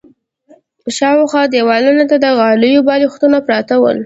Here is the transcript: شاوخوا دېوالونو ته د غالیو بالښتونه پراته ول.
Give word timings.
شاوخوا 0.97 1.43
دېوالونو 1.53 2.03
ته 2.09 2.15
د 2.23 2.25
غالیو 2.39 2.85
بالښتونه 2.87 3.37
پراته 3.45 3.75
ول. 3.81 3.97